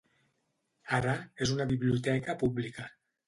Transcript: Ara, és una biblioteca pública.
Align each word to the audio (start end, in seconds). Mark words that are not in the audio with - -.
Ara, 0.99 1.13
és 1.45 1.53
una 1.57 1.69
biblioteca 1.73 2.37
pública. 2.45 2.89